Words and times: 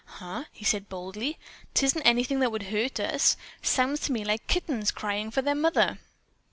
"Huh!" 0.17 0.45
he 0.51 0.65
said 0.65 0.89
boldly. 0.89 1.37
"'Tisn't 1.75 2.01
anything 2.07 2.39
that 2.39 2.51
would 2.51 2.63
hurt 2.73 2.99
us. 2.99 3.37
Sounds 3.61 3.99
to 3.99 4.11
me 4.11 4.25
like 4.25 4.47
kittens 4.47 4.89
crying 4.89 5.29
for 5.29 5.43
their 5.43 5.53
mother." 5.53 5.99